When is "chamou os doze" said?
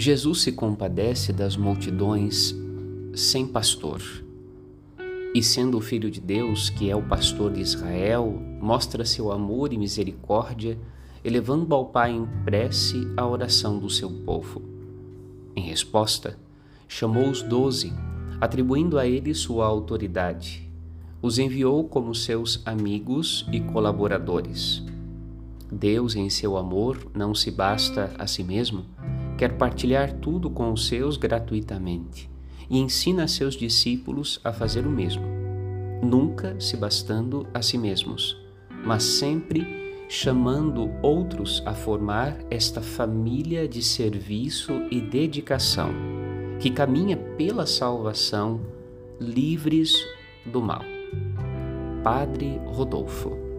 16.88-17.92